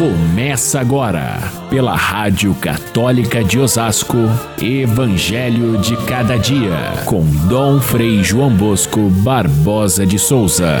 [0.00, 1.36] Começa agora,
[1.68, 4.16] pela Rádio Católica de Osasco,
[4.58, 10.78] Evangelho de Cada Dia, com Dom Frei João Bosco Barbosa de Souza.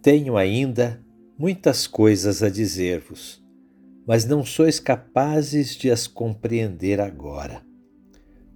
[0.00, 1.04] Tenho ainda
[1.36, 3.42] muitas coisas a dizer-vos,
[4.06, 7.62] mas não sois capazes de as compreender agora.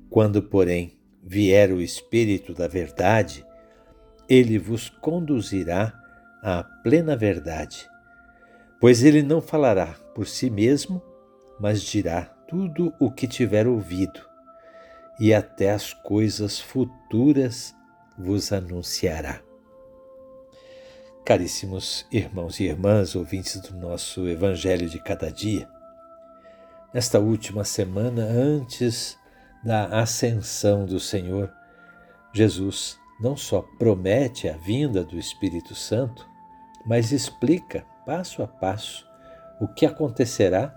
[0.09, 0.97] Quando, porém,
[1.27, 3.45] vier o Espírito da Verdade,
[4.29, 5.93] ele vos conduzirá
[6.43, 7.89] à plena verdade.
[8.79, 11.03] Pois ele não falará por si mesmo,
[11.59, 14.21] mas dirá tudo o que tiver ouvido,
[15.19, 17.75] e até as coisas futuras
[18.19, 19.41] vos anunciará.
[21.25, 25.67] Caríssimos irmãos e irmãs, ouvintes do nosso Evangelho de cada dia,
[26.93, 29.17] nesta última semana antes
[29.65, 31.51] da ascensão do Senhor,
[32.33, 36.29] Jesus não só promete a vinda do Espírito Santo,
[36.85, 39.07] mas explica passo a passo
[39.61, 40.75] o que acontecerá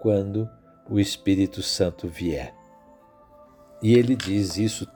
[0.00, 0.50] quando
[0.88, 2.54] o Espírito Santo vier.
[3.82, 4.88] E ele diz isso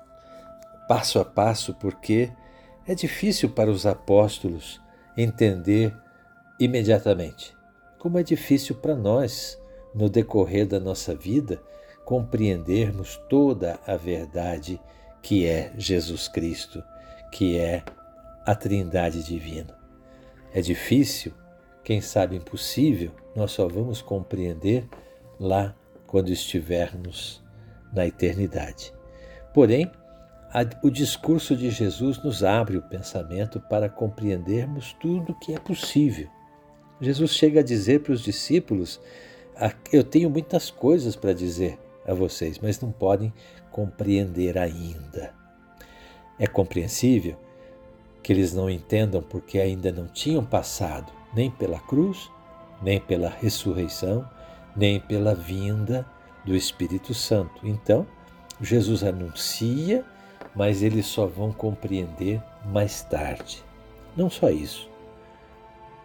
[0.88, 2.32] passo a passo porque
[2.86, 4.80] é difícil para os apóstolos
[5.16, 5.96] entender
[6.58, 7.56] imediatamente,
[7.98, 9.60] como é difícil para nós,
[9.94, 11.60] no decorrer da nossa vida,
[12.10, 14.80] compreendermos toda a verdade
[15.22, 16.82] que é Jesus Cristo,
[17.30, 17.84] que é
[18.44, 19.78] a Trindade Divina.
[20.52, 21.32] É difícil,
[21.84, 24.88] quem sabe impossível, nós só vamos compreender
[25.38, 25.72] lá
[26.04, 27.40] quando estivermos
[27.92, 28.92] na eternidade.
[29.54, 29.88] Porém,
[30.82, 36.28] o discurso de Jesus nos abre o pensamento para compreendermos tudo que é possível.
[37.00, 39.00] Jesus chega a dizer para os discípulos:
[39.92, 41.78] Eu tenho muitas coisas para dizer,
[42.10, 43.32] a vocês, mas não podem
[43.70, 45.32] compreender ainda.
[46.38, 47.36] É compreensível
[48.22, 52.30] que eles não entendam porque ainda não tinham passado nem pela cruz,
[52.82, 54.28] nem pela ressurreição,
[54.76, 56.06] nem pela vinda
[56.44, 57.66] do Espírito Santo.
[57.66, 58.06] Então,
[58.60, 60.04] Jesus anuncia,
[60.54, 63.62] mas eles só vão compreender mais tarde.
[64.16, 64.88] Não só isso.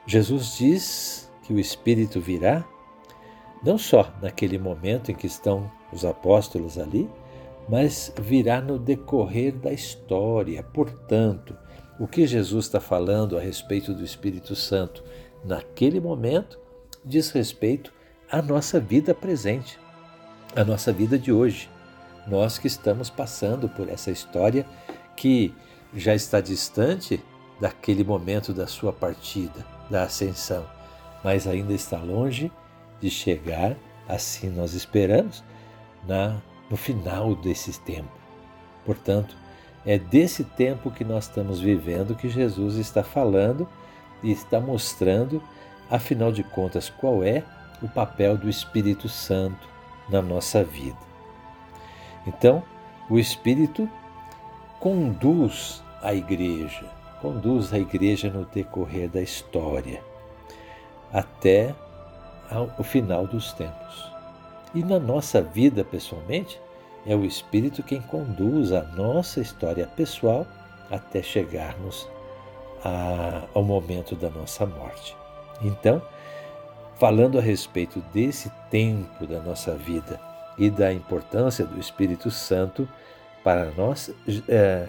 [0.05, 2.65] Jesus diz que o Espírito virá
[3.65, 7.09] não só naquele momento em que estão os apóstolos ali,
[7.67, 10.61] mas virá no decorrer da história.
[10.61, 11.57] Portanto,
[11.99, 15.03] o que Jesus está falando a respeito do Espírito Santo
[15.43, 16.59] naquele momento
[17.03, 17.91] diz respeito
[18.29, 19.79] à nossa vida presente,
[20.55, 21.67] à nossa vida de hoje.
[22.27, 24.63] Nós que estamos passando por essa história
[25.15, 25.51] que
[25.91, 27.19] já está distante
[27.59, 30.65] daquele momento da sua partida, da ascensão,
[31.23, 32.51] mas ainda está longe
[33.01, 33.75] de chegar,
[34.07, 35.43] assim nós esperamos,
[36.07, 38.11] na, no final desse tempo.
[38.85, 39.35] Portanto,
[39.85, 43.67] é desse tempo que nós estamos vivendo que Jesus está falando
[44.23, 45.41] e está mostrando,
[45.89, 47.43] afinal de contas, qual é
[47.81, 49.67] o papel do Espírito Santo
[50.09, 50.97] na nossa vida.
[52.25, 52.63] Então,
[53.09, 53.87] o Espírito
[54.79, 56.85] conduz a igreja,
[57.21, 60.01] conduz a igreja no decorrer da história,
[61.11, 61.75] até
[62.49, 64.11] ao final dos tempos.
[64.73, 66.59] E na nossa vida pessoalmente,
[67.05, 70.45] é o Espírito quem conduz a nossa história pessoal
[70.89, 72.07] até chegarmos
[72.83, 75.15] a, ao momento da nossa morte.
[75.61, 76.01] Então,
[76.95, 80.19] falando a respeito desse tempo da nossa vida
[80.57, 82.87] e da importância do Espírito Santo
[83.43, 84.11] para nós,
[84.49, 84.87] é,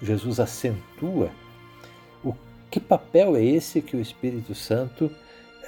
[0.00, 1.30] Jesus acentua
[2.22, 2.34] o
[2.70, 5.10] que papel é esse que o Espírito Santo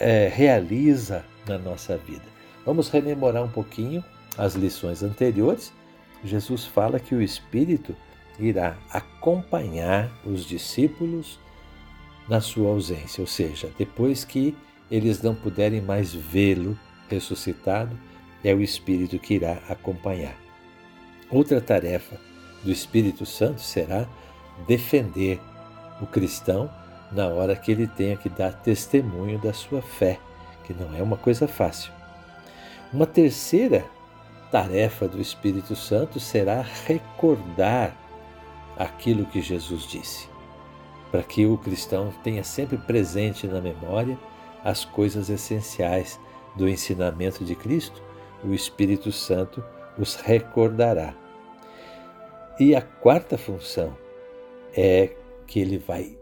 [0.03, 2.25] é, realiza na nossa vida.
[2.67, 4.05] Vamos rememorar um pouquinho
[4.37, 5.73] as lições anteriores.
[6.25, 7.95] Jesus fala que o Espírito
[8.39, 11.39] irá acompanhar os discípulos
[12.29, 14.57] na sua ausência, ou seja, depois que
[14.91, 17.97] eles não puderem mais vê-lo ressuscitado,
[18.45, 20.37] é o Espírito que irá acompanhar.
[21.31, 22.21] Outra tarefa
[22.63, 24.07] do Espírito Santo será
[24.67, 25.41] defender
[26.01, 26.71] o cristão
[27.13, 30.19] na hora que ele tenha que dar testemunho da sua fé,
[30.65, 31.93] que não é uma coisa fácil.
[32.93, 33.85] Uma terceira
[34.51, 37.97] tarefa do Espírito Santo será recordar
[38.77, 40.29] aquilo que Jesus disse,
[41.11, 44.19] para que o cristão tenha sempre presente na memória
[44.65, 46.19] as coisas essenciais
[46.57, 48.03] do ensinamento de Cristo,
[48.45, 49.65] o Espírito Santo
[49.99, 51.15] os recordará.
[52.59, 53.97] E a quarta função
[54.77, 55.15] é
[55.47, 56.17] que ele vai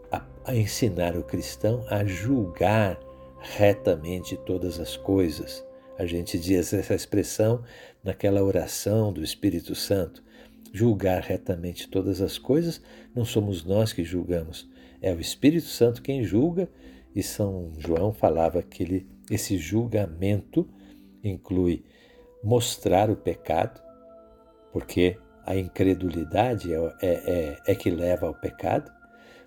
[0.51, 2.99] a ensinar o cristão a julgar
[3.39, 5.65] retamente todas as coisas.
[5.97, 7.63] A gente diz essa expressão
[8.03, 10.25] naquela oração do Espírito Santo.
[10.73, 12.81] julgar retamente todas as coisas,
[13.13, 14.71] não somos nós que julgamos,
[15.03, 16.69] é o Espírito Santo quem julga,
[17.13, 20.69] e São João falava que ele, esse julgamento
[21.25, 21.85] inclui
[22.45, 23.81] mostrar o pecado,
[24.73, 28.93] porque a incredulidade é, é, é, é que leva ao pecado,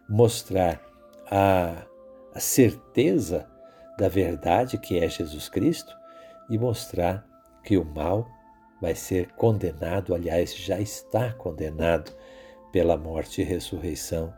[0.09, 0.92] mostrar
[1.35, 1.87] a,
[2.35, 3.47] a certeza
[3.97, 5.97] da verdade que é Jesus Cristo
[6.47, 7.25] e mostrar
[7.63, 8.27] que o mal
[8.79, 12.13] vai ser condenado, aliás, já está condenado
[12.71, 14.31] pela morte e ressurreição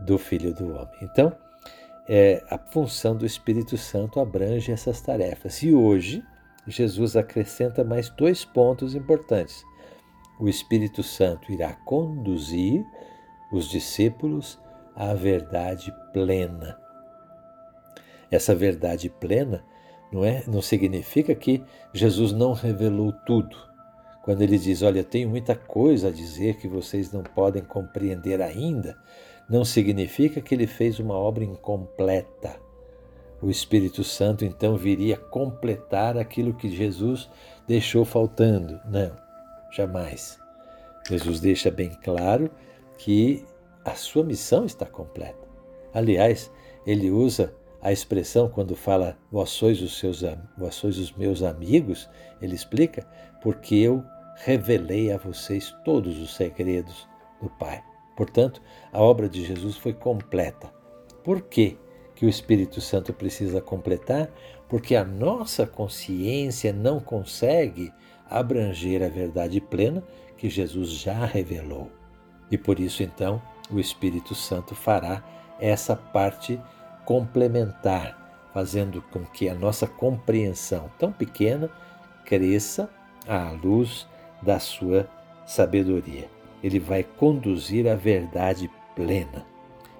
[0.00, 0.98] do Filho do Homem.
[1.00, 1.34] Então,
[2.06, 5.62] é, a função do Espírito Santo abrange essas tarefas.
[5.62, 6.22] E hoje,
[6.66, 9.64] Jesus acrescenta mais dois pontos importantes.
[10.38, 12.84] O Espírito Santo irá conduzir
[13.50, 14.58] os discípulos
[14.94, 16.78] à verdade plena.
[18.30, 19.64] Essa verdade plena
[20.12, 21.62] não é, não significa que
[21.92, 23.56] Jesus não revelou tudo.
[24.22, 28.96] Quando ele diz, olha, tenho muita coisa a dizer que vocês não podem compreender ainda,
[29.48, 32.56] não significa que ele fez uma obra incompleta.
[33.40, 37.30] O Espírito Santo então viria completar aquilo que Jesus
[37.66, 38.80] deixou faltando.
[38.84, 39.16] Não,
[39.72, 40.38] jamais.
[41.08, 42.50] Jesus deixa bem claro
[42.98, 43.46] que
[43.84, 45.47] a sua missão está completa.
[45.92, 46.50] Aliás,
[46.86, 50.22] ele usa a expressão quando fala vós sois os seus
[50.56, 52.08] vós sois os meus amigos,
[52.42, 53.06] ele explica
[53.42, 54.04] porque eu
[54.36, 57.08] revelei a vocês todos os segredos
[57.40, 57.82] do Pai.
[58.16, 58.60] Portanto,
[58.92, 60.72] a obra de Jesus foi completa.
[61.22, 61.76] Por quê?
[62.18, 64.28] que o Espírito Santo precisa completar?
[64.68, 67.92] Porque a nossa consciência não consegue
[68.28, 70.02] abranger a verdade plena
[70.36, 71.88] que Jesus já revelou.
[72.50, 73.40] E por isso, então,
[73.70, 75.22] o Espírito Santo fará
[75.60, 76.60] essa parte
[77.04, 81.70] complementar, fazendo com que a nossa compreensão tão pequena
[82.24, 82.88] cresça
[83.26, 84.06] à luz
[84.42, 85.08] da sua
[85.46, 86.28] sabedoria.
[86.62, 89.46] Ele vai conduzir a verdade plena.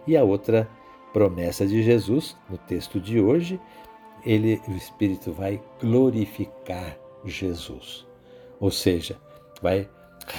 [0.07, 0.69] E a outra
[1.13, 3.61] promessa de Jesus, no texto de hoje,
[4.25, 8.07] ele, o Espírito vai glorificar Jesus.
[8.61, 9.17] Ou seja,
[9.63, 9.89] vai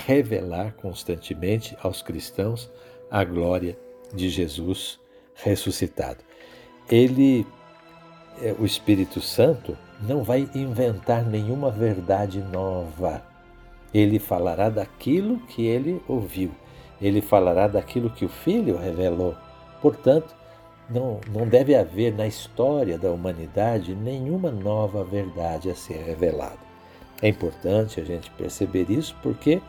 [0.06, 2.72] revelar constantemente aos cristãos
[3.10, 3.78] a glória
[4.14, 5.00] de Jesus
[5.36, 6.20] ressuscitado.
[6.90, 7.46] Ele,
[8.42, 13.24] é, o Espírito Santo, não vai inventar nenhuma verdade nova.
[13.94, 16.52] Ele falará daquilo que ele ouviu.
[17.02, 19.36] Ele falará daquilo que o Filho revelou.
[19.82, 20.36] Portanto,
[20.90, 26.70] não, não deve haver na história da humanidade nenhuma nova verdade a ser revelada.
[27.22, 29.62] É importante a gente perceber isso porque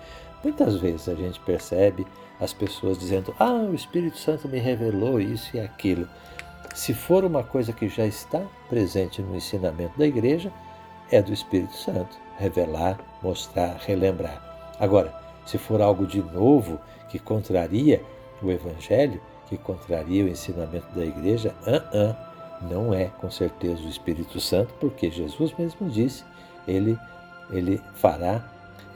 [0.42, 2.06] muitas vezes a gente percebe
[2.40, 6.08] as pessoas dizendo: Ah, o Espírito Santo me revelou isso e aquilo.
[6.74, 10.52] Se for uma coisa que já está presente no ensinamento da igreja,
[11.10, 14.74] é do Espírito Santo revelar, mostrar, relembrar.
[14.78, 15.12] Agora,
[15.44, 18.02] se for algo de novo que contraria
[18.42, 22.16] o Evangelho, que contraria o ensinamento da igreja, uh -uh,
[22.70, 26.24] não é com certeza o Espírito Santo, porque Jesus mesmo disse,
[26.66, 26.98] ele,
[27.50, 28.44] ele fará,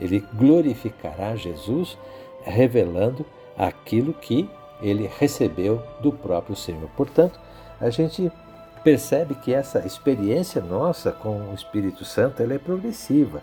[0.00, 1.96] ele glorificará Jesus,
[2.42, 3.24] revelando
[3.56, 4.48] aquilo que
[4.80, 6.88] ele recebeu do próprio Senhor.
[6.96, 7.38] Portanto,
[7.80, 8.30] a gente
[8.82, 13.42] percebe que essa experiência nossa com o Espírito Santo ela é progressiva.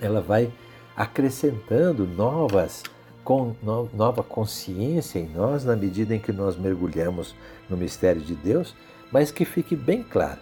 [0.00, 0.50] Ela vai
[0.96, 2.82] acrescentando novas
[3.22, 3.54] com
[3.92, 7.36] nova consciência em nós na medida em que nós mergulhamos
[7.68, 8.74] no mistério de Deus,
[9.12, 10.40] mas que fique bem claro,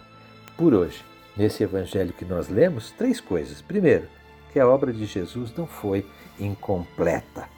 [0.55, 1.03] por hoje,
[1.35, 3.61] nesse evangelho que nós lemos, três coisas.
[3.61, 4.07] Primeiro,
[4.51, 6.05] que a obra de Jesus não foi
[6.39, 7.49] incompleta.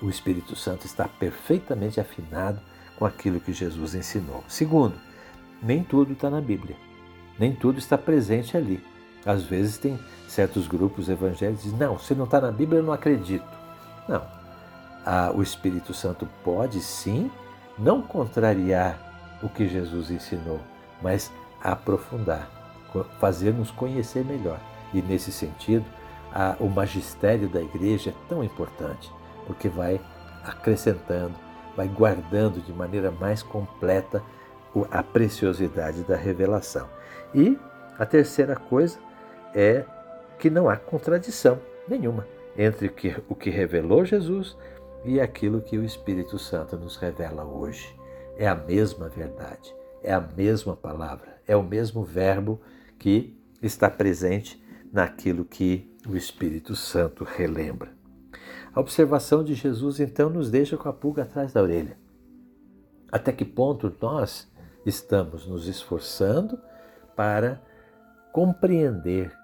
[0.00, 2.60] O Espírito Santo está perfeitamente afinado
[2.98, 4.44] com aquilo que Jesus ensinou.
[4.48, 4.94] Segundo,
[5.62, 6.76] nem tudo está na Bíblia,
[7.38, 8.84] nem tudo está presente ali.
[9.24, 12.84] Às vezes tem certos grupos evangélicos que dizem, não, se não está na Bíblia eu
[12.84, 13.46] não acredito.
[14.08, 14.22] Não.
[15.04, 17.30] Ah, o Espírito Santo pode sim
[17.78, 20.60] não contrariar o que Jesus ensinou,
[21.02, 21.32] mas
[21.62, 22.48] aprofundar,
[23.18, 24.60] fazer-nos conhecer melhor.
[24.94, 25.84] E nesse sentido,
[26.32, 29.12] a, o magistério da igreja é tão importante,
[29.46, 30.00] porque vai
[30.44, 31.34] acrescentando,
[31.76, 34.22] vai guardando de maneira mais completa
[34.90, 36.88] a preciosidade da revelação.
[37.34, 37.58] E
[37.98, 38.98] a terceira coisa
[39.54, 39.84] é
[40.38, 42.92] que não há contradição nenhuma entre
[43.28, 44.56] o que revelou Jesus
[45.04, 47.94] e aquilo que o Espírito Santo nos revela hoje.
[48.36, 52.60] É a mesma verdade, é a mesma palavra, é o mesmo verbo
[52.98, 54.63] que está presente
[54.94, 57.92] naquilo que o Espírito Santo relembra.
[58.72, 61.98] A observação de Jesus então nos deixa com a pulga atrás da orelha.
[63.10, 64.48] Até que ponto nós
[64.86, 66.60] estamos nos esforçando
[67.16, 67.60] para
[68.32, 69.36] compreender,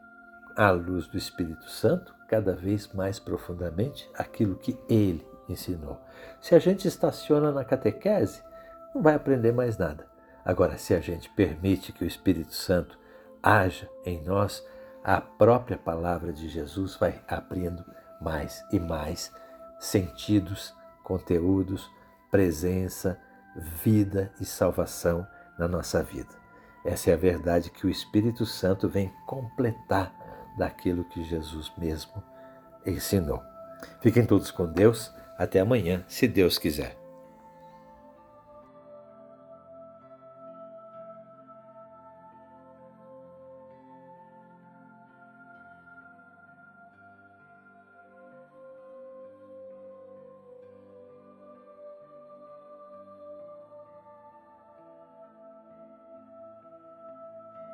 [0.57, 6.01] à luz do Espírito Santo, cada vez mais profundamente aquilo que ele ensinou.
[6.41, 8.43] Se a gente estaciona na catequese,
[8.95, 10.07] não vai aprender mais nada.
[10.45, 12.99] Agora, se a gente permite que o Espírito Santo
[13.43, 14.65] haja em nós,
[15.03, 17.85] a própria palavra de Jesus vai abrindo
[18.21, 19.33] mais e mais
[19.79, 21.91] sentidos, conteúdos,
[22.31, 23.19] presença,
[23.57, 25.27] vida e salvação
[25.59, 26.39] na nossa vida.
[26.85, 30.15] Essa é a verdade que o Espírito Santo vem completar
[30.57, 32.23] daquilo que Jesus mesmo
[32.87, 33.43] ensinou.
[34.01, 35.13] Fiquem todos com Deus.
[35.37, 37.00] Até amanhã, se Deus quiser.